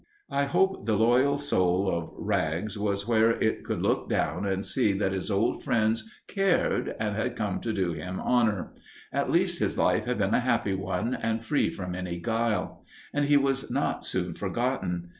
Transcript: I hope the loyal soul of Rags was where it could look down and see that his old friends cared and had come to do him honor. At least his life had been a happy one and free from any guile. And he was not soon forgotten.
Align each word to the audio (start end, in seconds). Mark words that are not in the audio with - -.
I 0.31 0.45
hope 0.45 0.87
the 0.87 0.97
loyal 0.97 1.37
soul 1.37 1.87
of 1.87 2.09
Rags 2.17 2.75
was 2.75 3.07
where 3.07 3.29
it 3.39 3.63
could 3.63 3.83
look 3.83 4.09
down 4.09 4.47
and 4.47 4.65
see 4.65 4.93
that 4.93 5.11
his 5.11 5.29
old 5.29 5.63
friends 5.63 6.09
cared 6.27 6.95
and 6.99 7.15
had 7.15 7.35
come 7.35 7.59
to 7.61 7.71
do 7.71 7.93
him 7.93 8.19
honor. 8.19 8.73
At 9.13 9.29
least 9.29 9.59
his 9.59 9.77
life 9.77 10.05
had 10.05 10.17
been 10.17 10.33
a 10.33 10.39
happy 10.39 10.73
one 10.73 11.13
and 11.13 11.43
free 11.43 11.69
from 11.69 11.93
any 11.93 12.17
guile. 12.19 12.83
And 13.13 13.25
he 13.25 13.37
was 13.37 13.69
not 13.69 14.03
soon 14.03 14.33
forgotten. 14.33 15.09